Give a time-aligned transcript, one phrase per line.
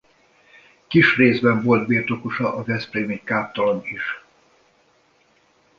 [0.87, 4.03] Kis részben volt birtokosa a veszprémi káptalan is.